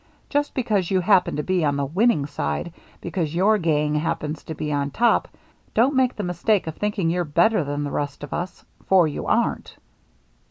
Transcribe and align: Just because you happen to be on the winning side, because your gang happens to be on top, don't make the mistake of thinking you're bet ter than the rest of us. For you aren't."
Just 0.31 0.55
because 0.55 0.89
you 0.89 0.99
happen 1.01 1.35
to 1.35 1.43
be 1.43 1.63
on 1.63 1.77
the 1.77 1.85
winning 1.85 2.25
side, 2.25 2.73
because 3.01 3.35
your 3.35 3.59
gang 3.59 3.93
happens 3.93 4.41
to 4.45 4.55
be 4.55 4.73
on 4.73 4.89
top, 4.89 5.27
don't 5.75 5.93
make 5.93 6.15
the 6.15 6.23
mistake 6.23 6.65
of 6.65 6.75
thinking 6.75 7.11
you're 7.11 7.23
bet 7.23 7.51
ter 7.51 7.63
than 7.63 7.83
the 7.83 7.91
rest 7.91 8.23
of 8.23 8.33
us. 8.33 8.65
For 8.87 9.07
you 9.07 9.27
aren't." 9.27 9.75